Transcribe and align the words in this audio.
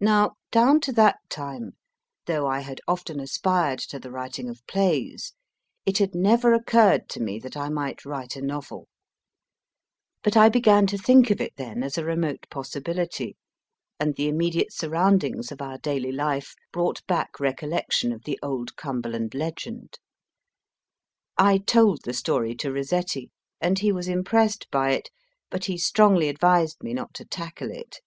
Now, 0.00 0.32
down 0.50 0.80
to 0.80 0.92
that 0.94 1.18
time, 1.28 1.76
though 2.26 2.48
I 2.48 2.58
had 2.58 2.80
often 2.88 3.20
aspired 3.20 3.78
to 3.90 4.00
the 4.00 4.10
writing 4.10 4.48
of 4.50 4.66
plays, 4.66 5.32
it 5.84 5.98
had 5.98 6.12
never 6.12 6.52
occurred 6.52 7.08
to 7.10 7.20
me 7.20 7.38
that 7.38 7.56
I 7.56 7.68
might 7.68 8.04
write 8.04 8.34
a 8.34 8.42
novel. 8.42 8.88
But 10.24 10.36
I 10.36 10.48
began 10.48 10.88
to 10.88 10.98
think 10.98 11.30
of 11.30 11.40
it 11.40 11.54
then 11.54 11.84
as 11.84 11.96
a 11.96 12.04
remote 12.04 12.46
possibility, 12.50 13.36
and 14.00 14.16
the 14.16 14.26
immediate 14.26 14.72
surroundings 14.72 15.52
of 15.52 15.62
our 15.62 15.78
daily 15.78 16.10
life 16.10 16.56
brought 16.72 17.06
back 17.06 17.38
recollection 17.38 18.10
of 18.10 18.24
the 18.24 18.40
old 18.42 18.74
Cumberland 18.74 19.34
legend. 19.34 20.00
I 21.38 21.58
told 21.58 22.02
the 22.02 22.12
story 22.12 22.56
to 22.56 22.72
Rossetti, 22.72 23.30
and 23.60 23.78
he 23.78 23.92
was 23.92 24.08
impressed 24.08 24.68
by 24.72 24.90
it, 24.94 25.10
but 25.48 25.66
he 25.66 25.78
strongly 25.78 26.28
advised 26.28 26.82
me 26.82 26.92
not 26.92 27.14
to 27.14 27.24
tackle 27.24 27.70
it. 27.70 28.00